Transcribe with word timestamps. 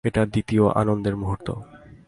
এটা 0.03 0.21
দ্বিতীয় 0.25 0.63
আনন্দের 0.75 1.15
মুহূর্ত। 1.15 1.47